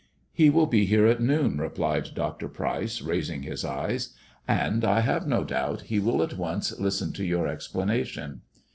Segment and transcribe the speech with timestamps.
[0.41, 2.47] "He will be here at noon," replied Dr.
[2.49, 4.15] Pryce, raising his eyes;
[4.47, 8.41] and, I have no doubt, he will at once listen to your explanation."